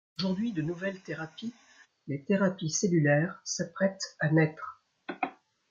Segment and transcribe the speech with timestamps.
[0.17, 1.53] Aujourd'hui, de nouvelles thérapies,
[2.07, 4.81] les thérapies cellulaires, s'apprêtent à naître.